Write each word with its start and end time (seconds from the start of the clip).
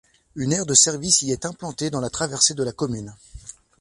Une 0.35 0.51
aire 0.51 0.65
de 0.65 0.73
services 0.73 1.21
y 1.21 1.31
est 1.31 1.45
implantée 1.45 1.91
dans 1.91 1.99
la 1.99 2.09
traversée 2.09 2.55
de 2.55 2.63
la 2.63 2.71
commune. 2.71 3.13